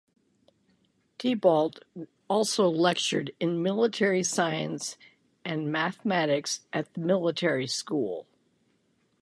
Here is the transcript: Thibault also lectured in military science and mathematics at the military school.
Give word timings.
Thibault 1.19 1.73
also 2.27 2.67
lectured 2.67 3.33
in 3.39 3.61
military 3.61 4.23
science 4.23 4.97
and 5.45 5.71
mathematics 5.71 6.61
at 6.73 6.91
the 6.95 7.01
military 7.01 7.67
school. 7.67 8.25